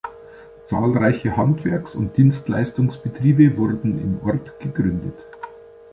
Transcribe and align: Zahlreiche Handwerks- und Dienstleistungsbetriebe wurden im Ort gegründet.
Zahlreiche 0.63 1.37
Handwerks- 1.37 1.93
und 1.95 2.17
Dienstleistungsbetriebe 2.17 3.55
wurden 3.55 3.99
im 3.99 4.19
Ort 4.27 4.59
gegründet. 4.59 5.27